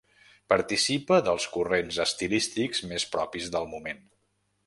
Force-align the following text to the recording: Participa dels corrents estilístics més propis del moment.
Participa 0.53 1.19
dels 1.27 1.45
corrents 1.57 2.01
estilístics 2.07 2.83
més 2.93 3.07
propis 3.17 3.53
del 3.57 3.69
moment. 3.77 4.05